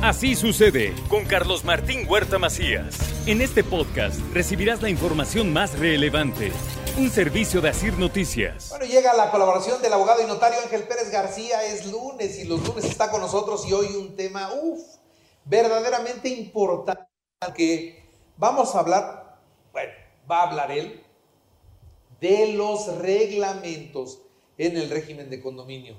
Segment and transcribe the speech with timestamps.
[0.00, 2.96] Así sucede con Carlos Martín Huerta Macías.
[3.26, 6.52] En este podcast recibirás la información más relevante.
[6.96, 8.68] Un servicio de Asir Noticias.
[8.68, 11.64] Bueno, llega la colaboración del abogado y notario Ángel Pérez García.
[11.64, 14.80] Es lunes y los lunes está con nosotros y hoy un tema, uff,
[15.44, 17.02] verdaderamente importante
[17.56, 19.40] que vamos a hablar,
[19.72, 19.92] bueno,
[20.30, 21.02] va a hablar él,
[22.20, 24.20] de los reglamentos
[24.58, 25.96] en el régimen de condominio.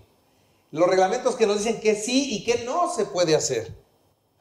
[0.71, 3.88] Los reglamentos que nos dicen que sí y que no se puede hacer.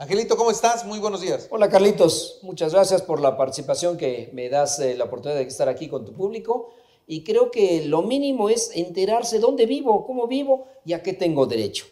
[0.00, 0.86] Angelito, ¿cómo estás?
[0.86, 1.48] Muy buenos días.
[1.50, 5.68] Hola Carlitos, muchas gracias por la participación que me das eh, la oportunidad de estar
[5.68, 6.70] aquí con tu público.
[7.08, 11.46] Y creo que lo mínimo es enterarse dónde vivo, cómo vivo y a qué tengo
[11.46, 11.86] derecho.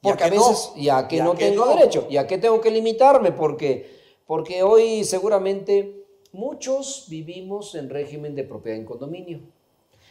[0.00, 3.32] Porque a, veces, y a qué no tengo derecho, y a qué tengo que limitarme,
[3.32, 3.90] porque,
[4.26, 9.40] porque hoy seguramente muchos vivimos en régimen de propiedad en condominio.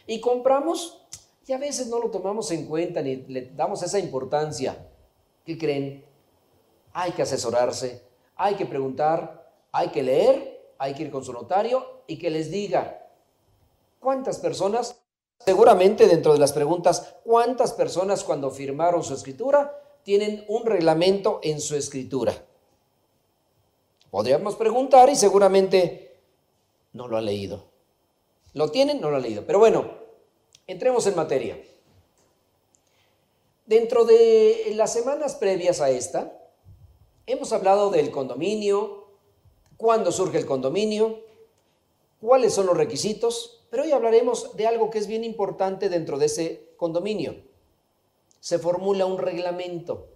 [0.05, 1.01] Y compramos
[1.47, 4.87] y a veces no lo tomamos en cuenta ni le damos esa importancia.
[5.43, 6.12] ¿Qué creen?
[6.93, 8.03] Hay que asesorarse,
[8.35, 12.51] hay que preguntar, hay que leer, hay que ir con su notario y que les
[12.51, 13.07] diga
[13.99, 15.01] cuántas personas,
[15.39, 21.59] seguramente dentro de las preguntas, cuántas personas cuando firmaron su escritura tienen un reglamento en
[21.59, 22.33] su escritura.
[24.11, 26.19] Podríamos preguntar y seguramente
[26.93, 27.65] no lo ha leído.
[28.53, 29.01] ¿Lo tienen?
[29.01, 29.43] No lo ha leído.
[29.45, 30.03] Pero bueno,
[30.65, 31.61] Entremos en materia.
[33.65, 36.42] Dentro de las semanas previas a esta,
[37.25, 39.07] hemos hablado del condominio,
[39.77, 41.19] cuándo surge el condominio,
[42.21, 46.27] cuáles son los requisitos, pero hoy hablaremos de algo que es bien importante dentro de
[46.27, 47.35] ese condominio.
[48.39, 50.07] Se formula un reglamento.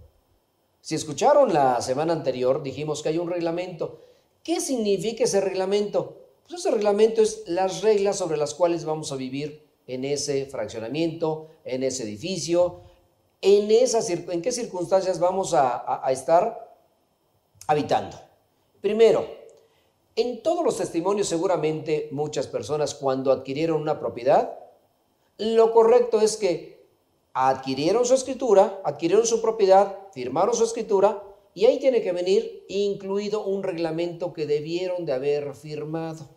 [0.82, 4.02] Si escucharon la semana anterior, dijimos que hay un reglamento.
[4.44, 6.18] ¿Qué significa ese reglamento?
[6.48, 11.48] Pues ese reglamento es las reglas sobre las cuales vamos a vivir en ese fraccionamiento,
[11.66, 12.82] en ese edificio,
[13.42, 16.67] en, esas, en qué circunstancias vamos a, a estar
[17.68, 18.18] habitando.
[18.82, 19.28] Primero,
[20.16, 24.58] en todos los testimonios seguramente muchas personas cuando adquirieron una propiedad,
[25.38, 26.88] lo correcto es que
[27.34, 33.44] adquirieron su escritura, adquirieron su propiedad, firmaron su escritura y ahí tiene que venir incluido
[33.44, 36.28] un reglamento que debieron de haber firmado.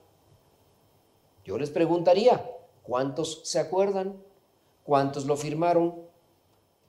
[1.44, 2.44] Yo les preguntaría,
[2.90, 4.20] ¿Cuántos se acuerdan?
[4.82, 5.94] ¿Cuántos lo firmaron?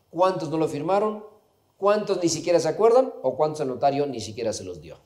[0.09, 1.23] ¿Cuántos no lo firmaron?
[1.81, 3.11] ¿Cuántos ni siquiera se acuerdan?
[3.23, 4.99] ¿O cuántos el notario ni siquiera se los dio?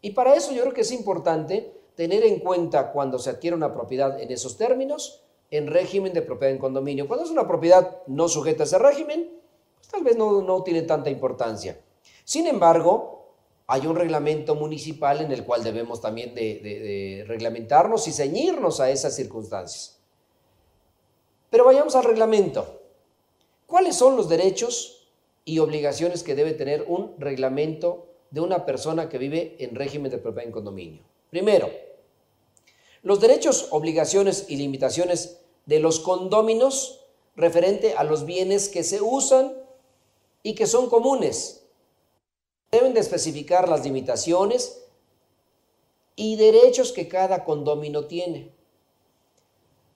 [0.00, 3.74] Y para eso yo creo que es importante tener en cuenta cuando se adquiere una
[3.74, 7.06] propiedad en esos términos, en régimen de propiedad en condominio.
[7.06, 9.30] Cuando es una propiedad no sujeta a ese régimen,
[9.76, 11.78] pues tal vez no, no tiene tanta importancia.
[12.24, 13.34] Sin embargo,
[13.66, 18.88] hay un reglamento municipal en el cual debemos también de, de reglamentarnos y ceñirnos a
[18.88, 20.00] esas circunstancias.
[21.50, 22.80] Pero vayamos al reglamento.
[23.66, 25.03] ¿Cuáles son los derechos
[25.44, 30.18] y obligaciones que debe tener un reglamento de una persona que vive en régimen de
[30.18, 31.02] propiedad en condominio?
[31.30, 31.70] Primero,
[33.02, 37.04] los derechos, obligaciones y limitaciones de los condóminos
[37.36, 39.54] referente a los bienes que se usan
[40.42, 41.66] y que son comunes.
[42.70, 44.84] Deben de especificar las limitaciones
[46.16, 48.52] y derechos que cada condomino tiene.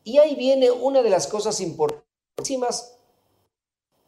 [0.04, 2.97] Y ahí viene una de las cosas importantísimas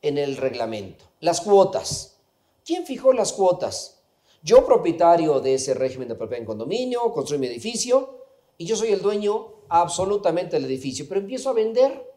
[0.02, 2.18] en el reglamento, las cuotas.
[2.64, 4.02] ¿Quién fijó las cuotas?
[4.42, 8.20] Yo, propietario de ese régimen de propiedad en condominio, construí mi edificio
[8.56, 12.10] y yo soy el dueño absolutamente del edificio, pero empiezo a vender.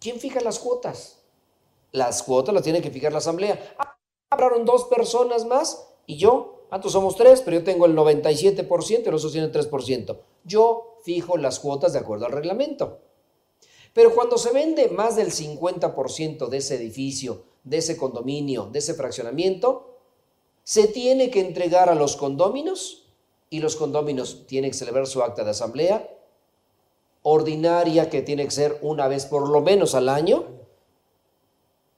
[0.00, 1.20] ¿Quién fija las cuotas?
[1.92, 3.74] Las cuotas las tiene que fijar la asamblea.
[3.78, 3.98] Ah,
[4.30, 7.42] hablaron dos personas más y yo, ¿cuántos somos tres?
[7.42, 10.18] Pero yo tengo el 97% y los otros tienen 3%.
[10.44, 13.00] Yo fijo las cuotas de acuerdo al reglamento.
[13.98, 18.94] Pero cuando se vende más del 50% de ese edificio, de ese condominio, de ese
[18.94, 19.98] fraccionamiento,
[20.62, 23.08] se tiene que entregar a los condóminos
[23.50, 26.16] y los condóminos tienen que celebrar su acta de asamblea
[27.22, 30.44] ordinaria que tiene que ser una vez por lo menos al año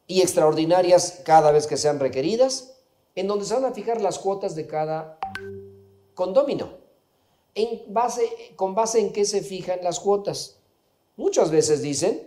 [0.06, 2.78] y extraordinarias cada vez que sean requeridas,
[3.14, 5.18] en donde se van a fijar las cuotas de cada
[7.88, 10.59] base, con base en qué se fijan las cuotas.
[11.20, 12.26] Muchas veces dicen,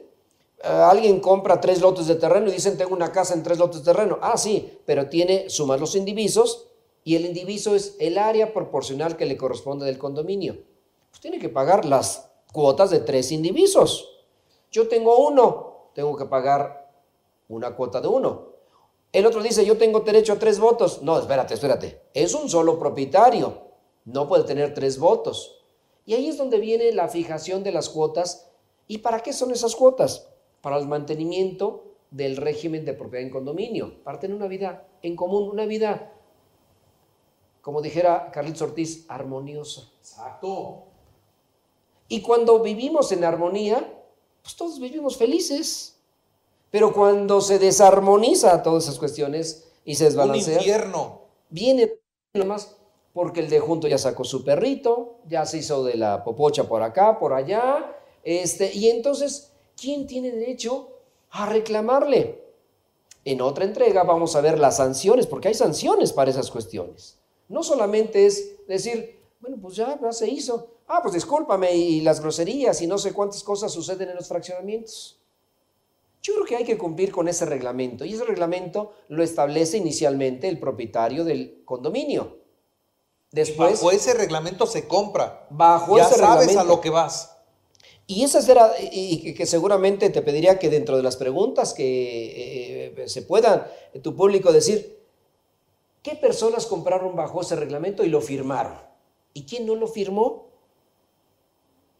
[0.59, 3.79] eh, alguien compra tres lotes de terreno y dicen, tengo una casa en tres lotes
[3.83, 4.19] de terreno.
[4.21, 6.67] Ah, sí, pero tiene, sumas los indivisos
[7.03, 10.57] y el indiviso es el área proporcional que le corresponde del condominio.
[11.09, 14.25] Pues tiene que pagar las cuotas de tres indivisos.
[14.71, 16.91] Yo tengo uno, tengo que pagar
[17.49, 18.49] una cuota de uno.
[19.11, 21.01] El otro dice, yo tengo derecho a tres votos.
[21.01, 22.03] No, espérate, espérate.
[22.13, 23.73] Es un solo propietario
[24.05, 25.63] no puede tener tres votos.
[26.05, 28.49] Y ahí es donde viene la fijación de las cuotas.
[28.93, 30.27] ¿Y para qué son esas cuotas?
[30.61, 35.49] Para el mantenimiento del régimen de propiedad en condominio, para tener una vida en común,
[35.49, 36.13] una vida,
[37.63, 39.89] como dijera Carlitos Ortiz, armoniosa.
[39.97, 40.83] Exacto.
[42.07, 43.99] Y cuando vivimos en armonía,
[44.43, 45.97] pues todos vivimos felices.
[46.69, 51.21] Pero cuando se desarmoniza todas esas cuestiones y se desbalancea, Un infierno.
[51.49, 51.93] viene
[52.45, 52.77] más
[53.11, 56.83] porque el de junto ya sacó su perrito, ya se hizo de la popocha por
[56.83, 57.89] acá, por allá,
[58.23, 60.89] este, y entonces, ¿quién tiene derecho
[61.31, 62.41] a reclamarle?
[63.25, 67.17] En otra entrega vamos a ver las sanciones, porque hay sanciones para esas cuestiones.
[67.47, 70.69] No solamente es decir, bueno, pues ya, se hizo.
[70.87, 75.19] Ah, pues discúlpame, y las groserías y no sé cuántas cosas suceden en los fraccionamientos.
[76.21, 80.47] Yo creo que hay que cumplir con ese reglamento y ese reglamento lo establece inicialmente
[80.47, 82.37] el propietario del condominio.
[83.31, 85.47] Después, Bajo ese reglamento se compra.
[85.49, 86.59] bajo ya ese sabes reglamento.
[86.61, 87.32] a lo que vas.
[88.13, 93.07] Y esa será, y que, seguramente te pediría que dentro de las preguntas que eh,
[93.07, 94.99] se puedan eh, tu público decir,
[96.03, 98.77] ¿qué personas compraron bajo ese reglamento y lo firmaron?
[99.33, 100.45] ¿Y quién no lo firmó?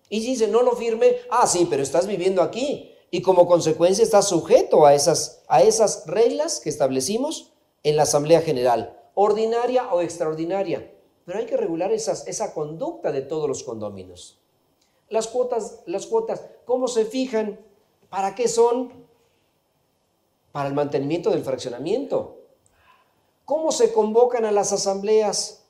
[0.07, 2.91] Y si dice, no lo firme, ah, sí, pero estás viviendo aquí.
[3.09, 8.41] Y como consecuencia estás sujeto a esas, a esas reglas que establecimos en la Asamblea
[8.41, 10.93] General, ordinaria o extraordinaria.
[11.25, 14.42] Pero hay que regular esas, esa conducta de todos los condóminos.
[15.09, 17.59] Las cuotas, las cuotas, ¿cómo se fijan?
[18.09, 18.91] ¿Para qué son?
[20.51, 22.37] Para el mantenimiento del fraccionamiento.
[23.45, 25.63] ¿Cómo se convocan a las asambleas?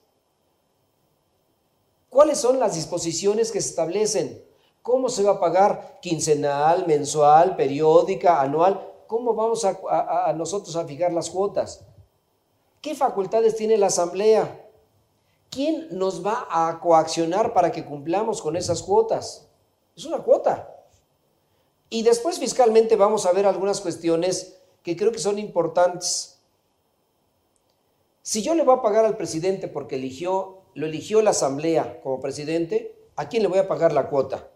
[2.09, 4.43] ¿Cuáles son las disposiciones que se establecen?
[4.81, 8.87] ¿Cómo se va a pagar quincenal, mensual, periódica, anual?
[9.07, 11.81] ¿Cómo vamos a, a- a nosotros a fijar las cuotas?
[12.81, 14.62] ¿Qué facultades tiene la asamblea?
[15.53, 19.47] ¿Quién nos va a coaccionar para que cumplamos con esas cuotas?
[19.95, 20.83] Es una cuota.
[21.91, 26.39] Y después fiscalmente vamos a ver algunas cuestiones que creo que son importantes.
[28.23, 32.19] Si yo le voy a pagar al presidente porque eligió, lo eligió la asamblea como
[32.19, 34.49] presidente, ¿a quién le voy a pagar la cuota?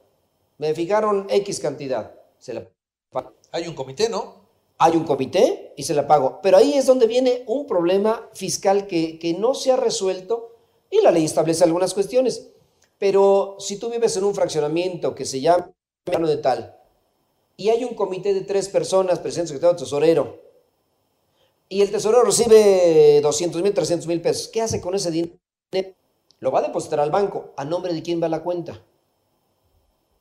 [0.57, 2.67] Me fijaron X cantidad, se la
[3.11, 3.33] pago.
[3.51, 4.47] Hay un comité, ¿no?
[4.79, 6.39] Hay un comité y se la pago.
[6.41, 10.56] Pero ahí es donde viene un problema fiscal que, que no se ha resuelto
[10.89, 12.50] y la ley establece algunas cuestiones.
[12.98, 15.72] Pero si tú vives en un fraccionamiento que se llama
[16.06, 16.75] de tal
[17.56, 20.42] y hay un comité de tres personas, presidente, secretario, tesorero,
[21.69, 25.34] y el tesorero recibe 200 mil, 300 mil pesos, ¿qué hace con ese dinero?
[26.39, 27.54] Lo va a depositar al banco.
[27.57, 28.84] ¿A nombre de quién va la cuenta?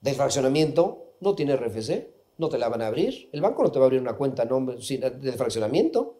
[0.00, 2.08] Del fraccionamiento, no tiene RFC,
[2.38, 3.28] no te la van a abrir.
[3.32, 6.16] El banco no te va a abrir una cuenta a nombre del fraccionamiento.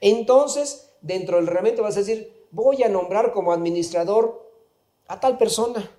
[0.00, 4.50] Entonces, dentro del reglamento vas a decir, voy a nombrar como administrador
[5.06, 5.90] a tal persona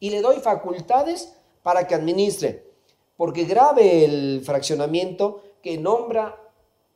[0.00, 2.64] y le doy facultades para que administre,
[3.16, 6.40] porque grave el fraccionamiento que nombra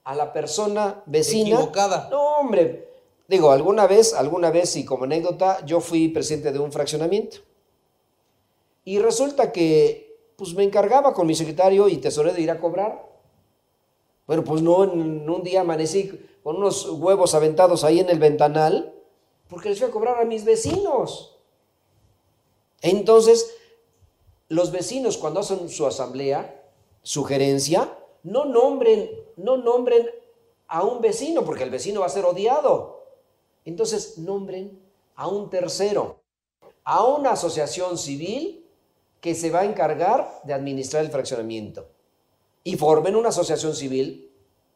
[0.04, 1.56] a la persona vecina.
[1.56, 2.08] Equivocada.
[2.10, 2.88] No, hombre.
[3.28, 7.38] Digo, alguna vez, alguna vez, y como anécdota, yo fui presidente de un fraccionamiento.
[8.84, 13.06] Y resulta que, pues me encargaba con mi secretario y tesorero de ir a cobrar.
[14.26, 18.94] Bueno, pues no, en un día amanecí con unos huevos aventados ahí en el ventanal,
[19.48, 21.38] porque les fui a cobrar a mis vecinos.
[22.80, 23.54] Entonces,
[24.48, 26.62] los vecinos cuando hacen su asamblea,
[27.02, 30.10] sugerencia, no nombren, no nombren
[30.66, 33.04] a un vecino, porque el vecino va a ser odiado.
[33.64, 34.80] Entonces, nombren
[35.14, 36.20] a un tercero,
[36.84, 38.66] a una asociación civil
[39.20, 41.86] que se va a encargar de administrar el fraccionamiento.
[42.64, 44.31] Y formen una asociación civil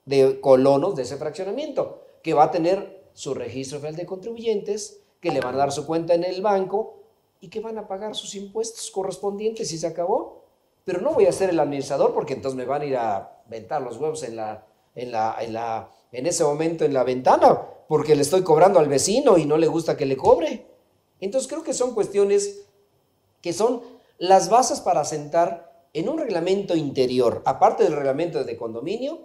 [0.06, 5.30] de colonos de ese fraccionamiento, que va a tener su registro federal de contribuyentes, que
[5.30, 7.02] le van a dar su cuenta en el banco
[7.40, 10.44] y que van a pagar sus impuestos correspondientes y se acabó.
[10.84, 13.82] Pero no voy a ser el administrador porque entonces me van a ir a ventar
[13.82, 18.14] los huevos en, la, en, la, en, la, en ese momento en la ventana porque
[18.14, 20.66] le estoy cobrando al vecino y no le gusta que le cobre.
[21.20, 22.66] Entonces creo que son cuestiones
[23.40, 23.82] que son
[24.18, 29.20] las bases para sentar en un reglamento interior, aparte del reglamento de condominio,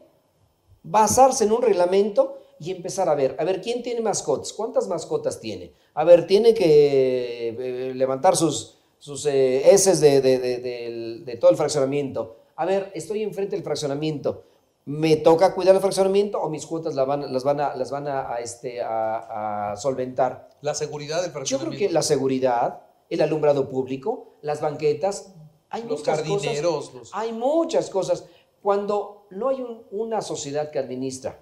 [0.83, 4.53] basarse en un reglamento y empezar a ver, a ver, ¿quién tiene mascotas?
[4.53, 5.73] ¿Cuántas mascotas tiene?
[5.95, 7.49] A ver, tiene que
[7.89, 12.35] eh, levantar sus, sus eh, heces de, de- de- todo el fraccionamiento.
[12.55, 14.43] A ver, estoy enfrente del fraccionamiento.
[14.85, 18.07] ¿Me toca cuidar el fraccionamiento o mis cuotas la van- las van a, las van
[18.07, 20.49] a, a, este, a- a solventar?
[20.61, 21.87] La seguridad del Yo creo fraccionamiento.
[21.87, 25.33] que la seguridad, el alumbrado público, las banquetas,
[25.69, 26.93] hay Los muchas jardineros, cosas.
[26.93, 28.25] los- Hay muchas cosas.
[28.61, 31.39] Cuando no hay un- una sociedad que administra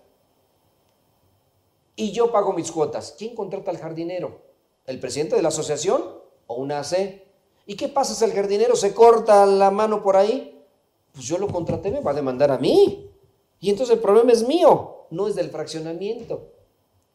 [1.96, 4.40] y yo pago mis cuotas, ¿quién contrata al jardinero?
[4.86, 6.02] ¿El presidente de la asociación
[6.48, 7.24] o una AC?
[7.66, 10.64] ¿Y qué pasa si el jardinero se corta la mano por ahí?
[11.12, 13.12] Pues yo lo contraté, me va a demandar a mí.
[13.60, 16.48] Y entonces el problema es mío, no es del fraccionamiento.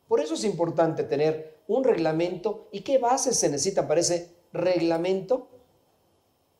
[0.07, 2.69] Por eso es importante tener un reglamento.
[2.71, 5.49] ¿Y qué bases se necesitan para ese reglamento?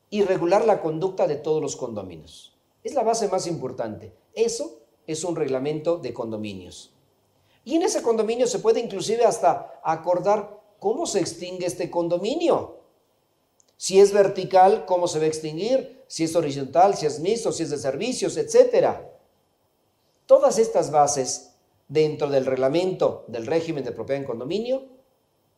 [0.09, 2.54] Y regular la conducta de todos los condominios.
[2.85, 4.13] Es la base más importante.
[4.35, 6.93] Eso es un reglamento de condominios.
[7.63, 12.77] Y en ese condominio se puede inclusive hasta acordar cómo se extingue este condominio.
[13.75, 17.63] Si es vertical, cómo se va a extinguir, si es horizontal, si es mixto, si
[17.63, 18.99] es de servicios, etc.
[20.27, 21.55] Todas estas bases
[21.87, 24.83] dentro del reglamento del régimen de propiedad en condominio,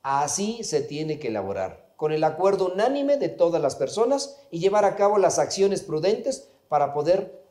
[0.01, 4.85] así se tiene que elaborar, con el acuerdo unánime de todas las personas y llevar
[4.85, 7.43] a cabo las acciones prudentes para poder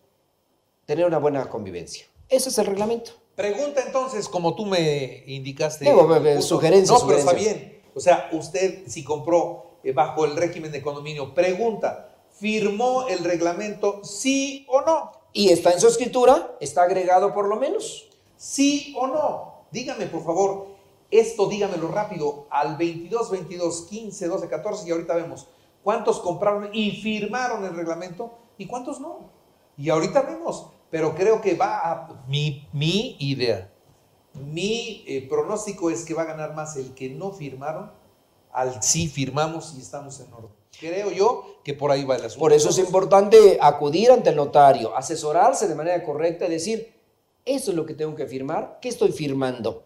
[0.85, 2.07] tener una buena convivencia.
[2.29, 3.13] Ese es el reglamento.
[3.35, 5.85] Pregunta entonces, como tú me indicaste.
[5.85, 7.01] Tengo, eh, sugerencias.
[7.01, 7.83] No, pero está bien.
[7.95, 14.03] O sea, usted si compró eh, bajo el régimen de condominio, pregunta, ¿firmó el reglamento
[14.05, 15.13] sí o no?
[15.33, 18.09] Y está en su escritura, está agregado por lo menos.
[18.37, 19.67] ¿Sí o no?
[19.71, 20.69] Dígame, por favor,
[21.11, 25.47] esto dígamelo rápido al 22, 22, 15, 12, 14 y ahorita vemos
[25.83, 29.31] cuántos compraron y firmaron el reglamento y cuántos no.
[29.77, 32.25] Y ahorita vemos, pero creo que va a...
[32.29, 33.71] Mi, mi idea,
[34.35, 37.91] mi eh, pronóstico es que va a ganar más el que no firmaron
[38.57, 40.51] al sí firmamos y estamos en orden.
[40.81, 42.41] Creo yo que por ahí va el asunto.
[42.41, 46.95] Por eso es importante acudir ante el notario, asesorarse de manera correcta y decir,
[47.45, 49.85] eso es lo que tengo que firmar, ¿qué estoy firmando?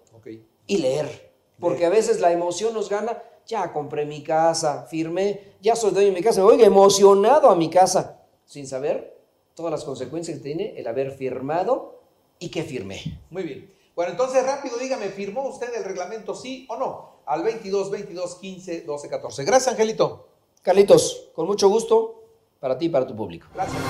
[0.66, 5.74] Y leer, porque a veces la emoción nos gana, ya compré mi casa, firmé, ya
[5.74, 8.19] soy dueño de mi casa, me voy emocionado a mi casa,
[8.50, 9.16] sin saber
[9.54, 12.00] todas las consecuencias que tiene el haber firmado
[12.40, 13.20] y que firmé.
[13.30, 13.72] Muy bien.
[13.94, 17.20] Bueno, entonces rápido dígame, ¿firmó usted el reglamento sí o no?
[17.26, 19.44] Al 22 22 15 12 14.
[19.44, 20.26] Gracias, Angelito.
[20.62, 22.24] Carlitos, con mucho gusto
[22.58, 23.46] para ti y para tu público.
[23.54, 23.80] Gracias.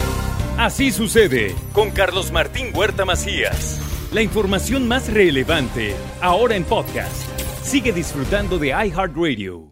[0.58, 3.80] Así sucede con Carlos Martín Huerta Macías.
[4.12, 7.26] La información más relevante ahora en podcast.
[7.62, 9.69] Sigue disfrutando de iHeartRadio.